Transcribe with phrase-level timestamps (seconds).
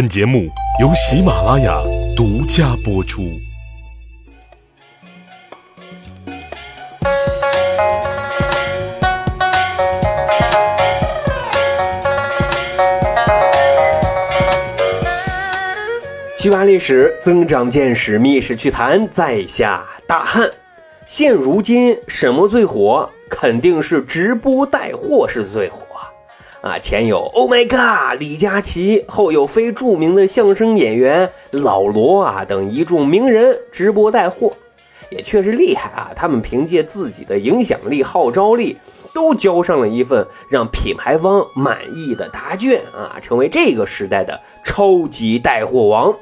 [0.00, 0.48] 本节目
[0.80, 1.78] 由喜马拉雅
[2.16, 3.20] 独家播出。
[16.38, 20.50] 趣扒历史，增长见识，密室趣谈，在下大汉。
[21.04, 23.06] 现如今什么最火？
[23.28, 25.84] 肯定是直播带货是最火
[26.62, 26.78] 啊！
[26.78, 34.52] 前有 Oh my God 李佳琦，后有非著名的相声演员老罗啊等一众名人直播带货，
[35.10, 36.10] 也确实厉害啊！
[36.14, 38.76] 他们凭借自己的影响力、号召力，
[39.14, 46.14] 都交上了一份让品牌方满意的答卷啊，成为这个时代的超级带货王。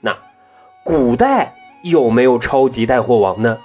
[0.00, 0.16] 那
[0.82, 3.58] 古代有没有超级带货王呢？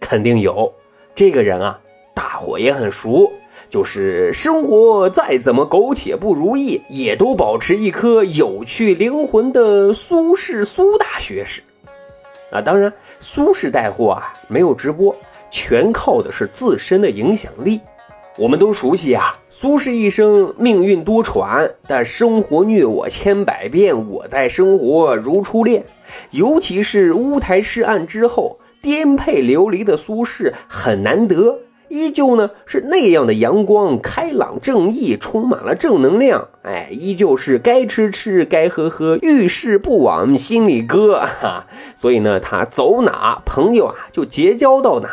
[0.00, 0.72] 肯定有。
[1.14, 1.80] 这个人啊，
[2.14, 3.30] 大伙也很熟，
[3.72, 11.62] 就是生活再怎么苟且不如意，也都保持一颗有趣灵魂的苏轼苏大学士。
[12.50, 15.16] 啊，当然，苏轼带货啊，没有直播，
[15.50, 17.80] 全靠的是自身的影响力。
[18.36, 25.82] 我们都熟悉啊，苏轼一生命运多舛，但生活虐我千百遍，我待生活如初恋。
[26.30, 31.58] 尤其是乌台诗案之后，颠沛流离的苏轼很难得，
[31.92, 36.48] 依旧呢是那样的阳光开朗正义，充满了正能量。
[36.62, 41.20] 哎，依旧是该吃吃，该喝喝，遇事不往心里搁。
[41.20, 45.10] 哈，所以呢，他走哪朋友啊就结交到哪。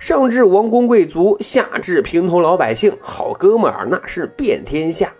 [0.00, 5.12] 上至王公贵族，下至平头老百姓，好哥们儿那是遍天下。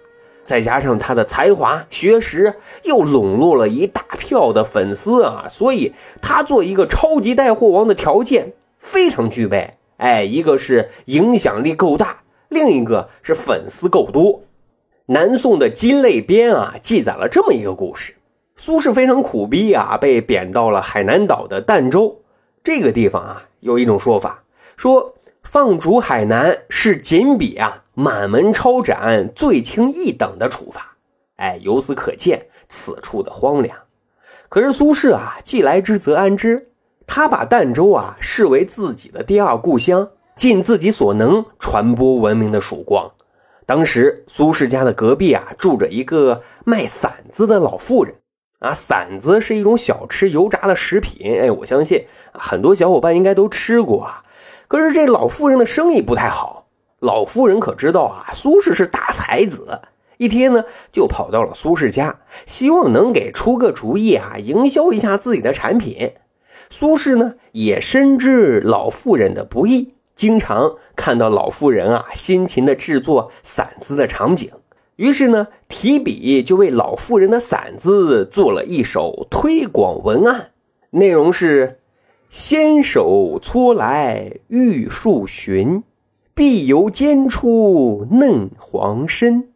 [0.43, 9.75] 再加上他的才华、学识，又笼络了一大票的粉丝啊，所以他做一个超级带货王的条件非常具备。
[9.99, 14.43] 哎，一个是影响力够大，另一个是粉丝够多。
[15.07, 18.15] 南宋的《金类编》啊，记载了这么一个故事：
[18.57, 22.23] 苏轼非常苦逼啊，被贬到了海南岛的儋州
[22.65, 24.43] 这个地方啊，有一种说法。
[24.77, 30.97] 说放逐海南是仅比啊满门抄斩罪轻一等的处罚，
[31.37, 33.79] 哎，由此可见此处的荒凉。
[34.49, 36.69] 可是苏轼啊，既来之则安之，
[37.07, 43.13] 他把儋州啊视为自己的第二故乡，尽自己所能传播文明的曙光。
[43.65, 48.17] 当时苏轼家的隔壁啊住着一个卖馓子的老妇人
[48.59, 54.25] 啊，馓子是一种小吃油炸的食品，哎，我相信很多小伙伴应该都吃过啊。
[54.69, 56.67] 可是这老妇人的生意不太好，
[57.01, 59.81] 老妇人可知道啊，苏轼是大才子，
[60.17, 66.13] 一天呢就跑到了苏轼家，希望能给出个主意啊，营销一下自己的产品。
[66.71, 74.51] 苏轼呢也深知老妇人的不易，经常看到老妇人啊辛勤的制作馓子的场景，
[74.97, 80.51] 于是呢提笔就为老妇人的馓子做了一首推广文案，
[80.91, 81.79] 内容是。
[82.29, 85.85] 纤手搓来玉树寻，
[86.35, 89.51] 碧油煎出嫩黄身。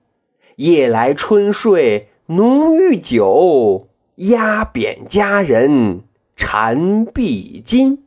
[0.54, 6.02] 夜来春睡浓郁酒，压扁佳人
[6.40, 7.98] 缠臂巾。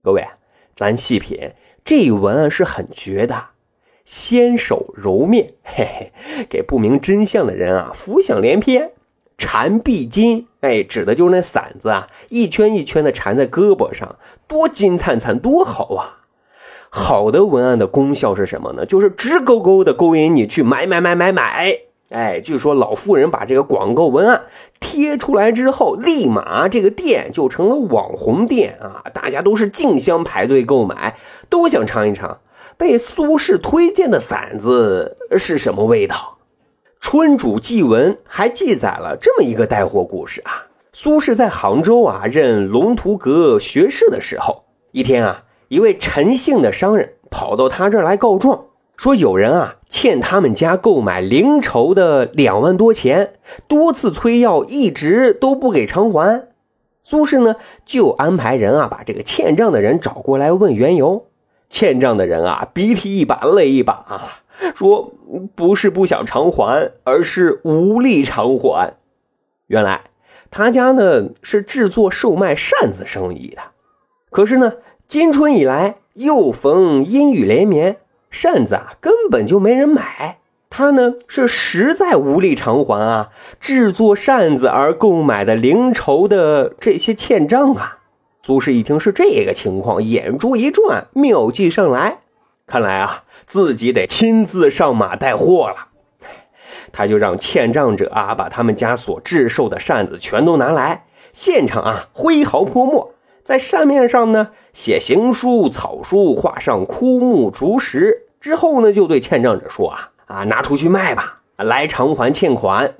[0.00, 0.24] 各位，
[0.76, 1.50] 咱细品，
[1.84, 3.46] 这文案是很绝的。
[4.04, 8.92] 纤手揉面， 嘿嘿，给不明真相的人啊，浮想联翩。
[9.36, 16.20] 缠臂巾，哎，指的就是那馓子啊，一圈一圈的缠在胳膊上，多金灿灿，多好啊！
[16.90, 18.86] 好的文案的功效是什么呢？
[18.86, 21.76] 就是直勾勾的勾引你去买买买买买。
[22.10, 24.42] 哎，据说老妇人把这个广告文案
[24.78, 29.02] 贴出来之后，立马这个店就成了网红店啊！
[29.12, 31.16] 大家都是竞相排队购买，
[31.48, 32.40] 都想尝一尝
[32.76, 36.38] 被苏轼推荐的馓子是什么味道。
[37.06, 40.66] 《春主祭文》还记载了这么一个带货故事啊。
[40.92, 53.34] 苏轼在杭州啊任龙图阁学士的时候，一天啊，一位陈姓的商人跑到他这儿来告状，说有人啊欠他们家购买灵绸的两万多钱，
[53.66, 56.48] 多次催要，一直都不给偿还。
[57.02, 61.26] 苏轼呢就安排人啊把这个欠账的人找过来问缘由。
[61.68, 64.40] 欠账的人啊鼻涕一把泪一把啊。
[64.76, 65.12] 说
[65.56, 68.94] 不是不想偿还，而是无力偿还。
[69.66, 70.02] 原来
[70.50, 73.62] 他家呢是制作售卖扇子生意的，
[74.30, 74.74] 可是呢
[75.08, 77.96] 今春以来又逢阴雨连绵，
[78.34, 80.38] 扇子啊根本就没人买。
[80.68, 87.98] 他呢是实在无力偿还啊，制作扇子而购买的零筹的这些欠账啊。
[88.42, 92.18] 苏轼一听是这个情况，眼珠一转，妙计上来。
[92.66, 95.90] 看来啊，自己得亲自上马带货了。
[96.92, 103.14] 他就让欠账者啊把他们家所制售的扇子全都拿来，现场啊挥毫泼墨，
[103.44, 112.96] 在扇面上呢写行书、草书，画上枯木、竹石，之后呢就对欠账者说啊啊拿出去卖吧，来偿还欠款。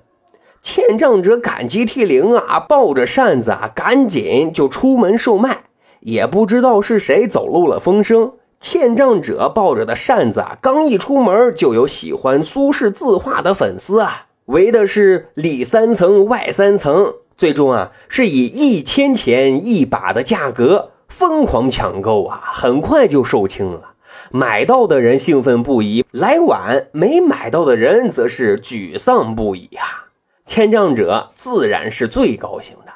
[0.63, 5.65] 欠账者感激涕零啊，抱着扇子啊，赶紧就出门售卖。
[6.01, 23.91] 也不知道是谁走漏了风声，欠账者抱着的扇子啊，刚一出门，就有喜欢苏轼字画的粉丝啊，围的是里三层外三层，最终啊，是以一千钱一把的价格疯狂抢购啊，很快就售罄了。
[24.37, 30.09] 买到的人兴奋不已，来晚没买到的人则是沮丧不已啊。
[30.45, 32.93] 欠账者自然是最高兴的，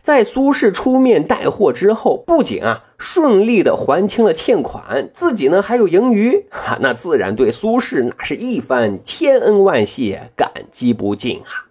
[0.00, 11.68] 在苏轼出面带货之后，不仅啊顺利的还清了欠款，自己呢还有盈余，哈， 那自然对苏轼那是一番千恩万谢，感激不尽啊。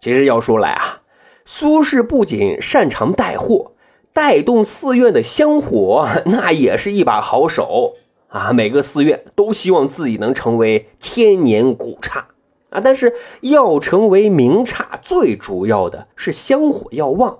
[0.00, 1.02] 其实要说来啊，
[1.44, 3.72] 苏轼不仅擅长带货，
[4.14, 7.96] 带动寺院的香火， 那也是一把好手
[8.34, 8.52] 啊。
[8.52, 12.26] 每个寺院都希望自己能成为千年古刹。
[12.70, 17.38] 啊，但是要成为名刹，最主要的是香火要旺，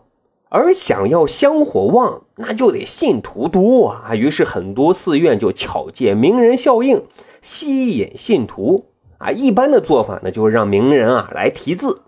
[0.48, 4.14] 而想要香火旺，那就得信徒多啊。
[4.14, 7.02] 于是很多寺院就巧借名人效应，
[7.42, 8.86] 吸引信徒
[9.18, 9.32] 啊。
[9.32, 12.02] 一般的做法呢，就是让名人啊来题字。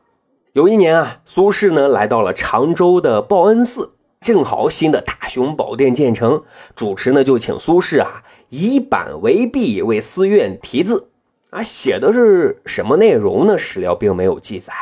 [0.52, 3.90] 有一年啊，苏轼呢来到了常州的报恩寺，
[4.20, 6.44] 正好新的大雄宝殿建成，
[6.76, 11.08] 主持呢就请苏轼啊以板为壁，为寺院题字。
[11.50, 13.56] 啊，写的是什么内容呢？
[13.56, 14.72] 史料并没有记载，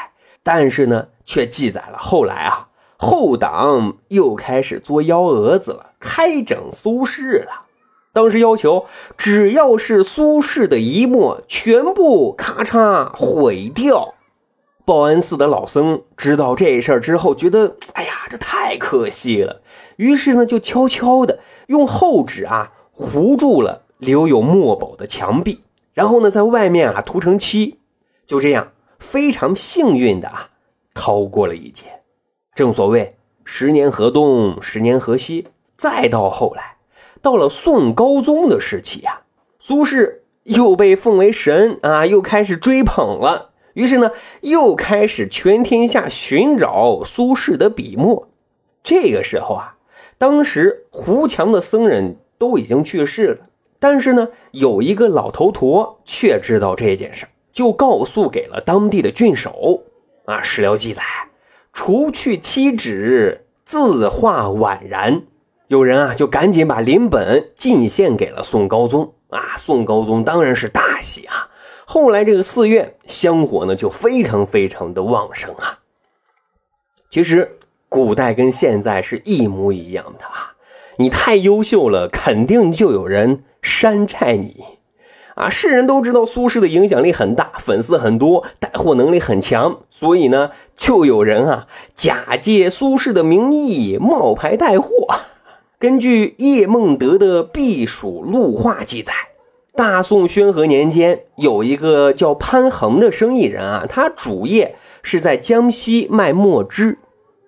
[0.43, 7.67] 但是呢，却记载了后来啊，后党又开始作幺蛾子了，开整苏轼了。
[8.13, 8.87] 当时要求，
[9.19, 14.15] 只要是苏轼的一墨，全部咔嚓毁掉。
[14.87, 19.61] 报恩寺的老僧知道这事儿之后，觉得哎呀，这太可惜了，
[19.97, 25.61] 于是呢，就悄悄的用厚纸啊糊住了留有墨宝的墙壁。
[25.93, 27.79] 然后呢，在外面啊涂成漆，
[28.27, 30.51] 就这样非常幸运的啊
[30.95, 31.85] 逃过了一劫。
[32.55, 35.49] 正所谓十年河东，十年河西。
[35.77, 36.77] 再到后来，
[37.21, 39.23] 到了宋高宗的时期呀，
[39.59, 43.51] 苏轼又被奉为神啊，又开始追捧了。
[43.75, 44.13] 于是呢，
[44.43, 48.29] 又开始全天下寻找苏轼的笔墨。
[48.85, 49.77] 这个时候啊，
[50.17, 53.47] 当时胡墙的僧人都已经去世了。
[53.79, 59.83] 但是呢，有一个老头陀却知道这件事就告诉给了当地的郡守。
[60.25, 61.03] 啊，史料记载，
[61.73, 65.25] 除去七纸，字画宛然。
[65.69, 69.13] 有人啊，就赶紧把林本进献给了宋高宗。
[69.29, 71.51] 啊，宋高宗当然是大喜啊。
[71.85, 75.81] 后来这个寺院香火呢，就非常非常的旺盛啊。
[77.11, 77.59] 其实，
[77.91, 80.54] 古代跟现在是一模一样的啊。
[80.99, 83.45] 你太优秀了，肯定就有人。
[83.67, 84.63] 山寨你，
[85.37, 85.49] 啊！
[85.49, 95.09] 世人都知道苏轼的影响力很大，粉丝很多，带货能力很强，所以呢，就有人啊假借苏轼的名义冒牌带货。
[95.79, 99.15] 根据叶梦得的《避暑录话》记载，
[99.75, 106.99] 大宋宣和年间，有一个叫潘衡的生意人啊，他主业是在江西卖墨汁。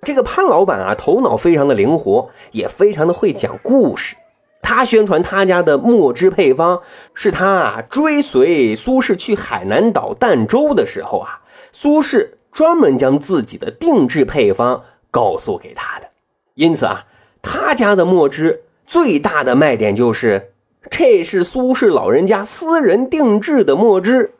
[0.02, 4.16] 这个潘老板啊，头脑非常的灵活，也非常的会讲故事。
[4.62, 6.80] 他宣传他家的墨汁配方，
[7.14, 11.40] 是他啊追随苏轼去海南岛儋州的时候啊，
[11.72, 16.08] 苏轼专门将自己的定制配方告诉给他的。
[16.54, 17.04] 因此啊，
[17.42, 20.52] 他家的墨汁最大的卖点就是，
[20.90, 24.32] 这是苏轼老人家私人定制的墨汁。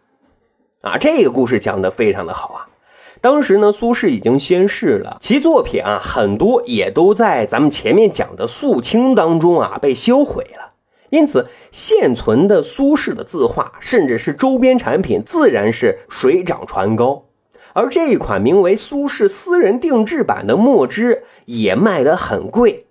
[0.80, 2.65] 啊，这个故事讲的非常的好啊。
[3.26, 10.74] 当时呢，苏轼已经仙逝了，其作品啊很多也都在咱们前面讲的肃清当中啊被销毁了。
[11.10, 17.24] 因此，现存的苏轼的字画，甚至是周边产品，自然是水涨船高。
[17.72, 22.86] 而这一款名为苏轼私人定制版的墨汁也卖得很贵。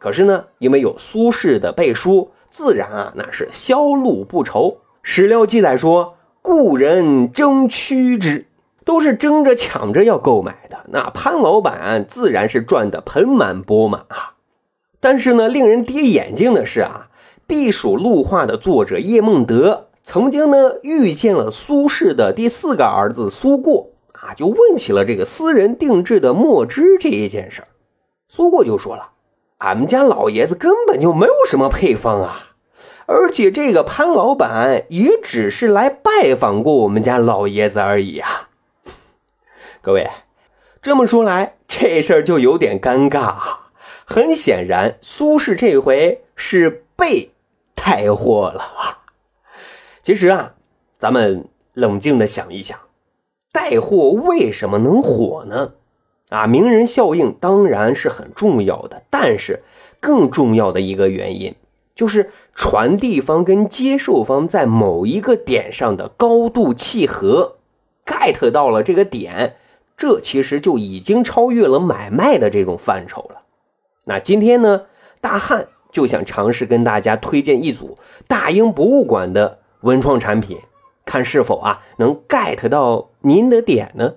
[0.00, 4.78] 可是呢，因为有苏轼的背书，自然啊那是销路不愁。
[5.04, 8.46] 史料记载说，故人争趋之。
[8.88, 14.32] 都是争着抢着要购买的，那潘老板自然是赚得盆满钵满啊。
[14.98, 17.08] 但是呢，令人跌眼镜的是啊，
[17.46, 27.64] 避暑录画的作者叶梦得曾经呢遇见了苏轼的第四个儿子苏过啊，就问起了这个私人定制的墨汁这一件事
[28.26, 29.10] 苏过就说了
[29.60, 32.52] ：“俺们家老爷子根本就没有什么配方啊，
[33.04, 38.47] 而且这个潘老板也只是来拜访过我们家老爷子而已啊。
[39.88, 40.06] 各位，
[40.82, 43.70] 这么说来，这事儿就有点尴尬啊。
[44.04, 47.30] 很显然，苏轼这回是被
[47.74, 49.04] 带货了啊。
[50.02, 50.52] 其实啊，
[50.98, 52.78] 咱们冷静的想一想，
[53.50, 55.72] 带货为什么能火呢？
[56.28, 59.62] 啊，名人效应当然是很重要的，但是
[60.00, 61.54] 更重要的一个原因
[61.94, 67.56] 就是传递方跟接受方在某一个点上的高度契合
[68.04, 69.56] ，get 到了这个点，
[69.98, 73.42] 这其实就已经超越了买卖的这种范畴了。
[74.04, 74.82] 那今天呢，
[75.20, 80.58] 大汉就想尝试跟大家推荐一组大英博物馆的文创产品，
[81.04, 84.14] 看是否啊能 get 到您的点呢？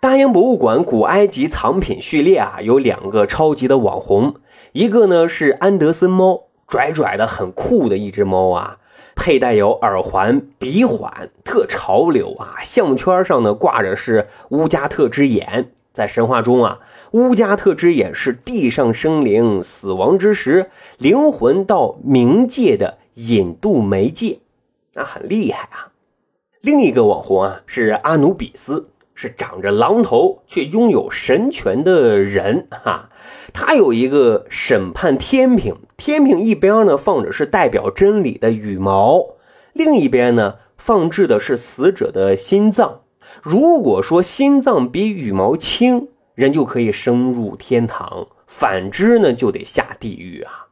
[0.00, 4.34] 大英博物馆古埃及藏品序列啊有两个超级的网红，
[4.72, 8.78] 一个呢是安德森猫，拽拽的很酷的一只猫啊，
[9.14, 15.70] 佩戴有耳环、鼻环，特潮流啊，项圈上呢挂着是乌加特之眼。
[15.92, 16.78] 在神话中啊，
[17.10, 24.38] 乌加特之眼是地上生灵死亡之时，灵魂到冥界的引渡媒介，
[24.94, 25.92] 那很厉害啊。
[26.62, 28.88] 另一个网红啊是阿努比斯，
[29.22, 33.10] 是长着狼头却拥有神权的人哈。
[33.52, 39.22] 他有一个审判天平，天平一边呢放着是代表真理的羽毛，
[39.72, 43.02] 另一边呢放置的是死者的心脏。
[43.40, 50.66] 如果说心脏比羽毛轻，人就可以升入天堂；反之呢，就得下地狱啊！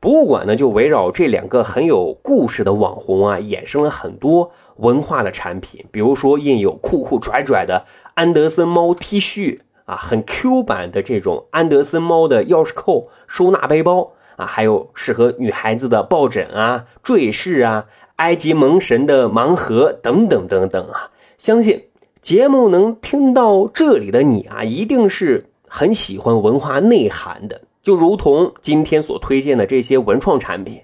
[0.00, 17.86] 博物馆呢，就围绕这两个很有故事的网红啊，衍生了很多文化的产品，比如说印有酷酷拽拽的安德森猫 T 恤啊，很 Q 版的这种安德森猫的钥匙扣收纳背包啊，还有适合女孩子的抱枕啊、坠饰啊、
[18.16, 21.84] 埃及蒙神的盲盒等等等等啊，相信。
[22.22, 30.80] 节目能听到这里的你啊，一定是很喜欢文化内涵的，就如同今天所推荐的这些文创产品，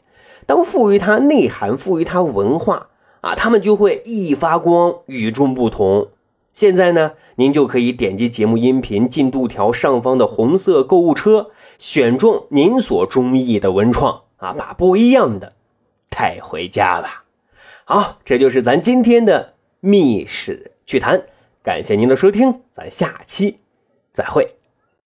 [0.46, 2.88] 当赋予它内涵、赋予它文化
[3.20, 6.08] 啊，他们就会熠熠发光、与众不同。
[6.52, 15.52] 现在呢，您就可以点击节目音频进度条上方的红色购物车，选中您所中意的文创啊，把不一样的
[16.08, 17.24] 带回家吧。
[17.84, 20.72] 好，这就是咱今天的密室。
[20.84, 21.22] 趣谈，
[21.62, 23.58] 感谢您的收听，咱下期
[24.12, 24.57] 再会。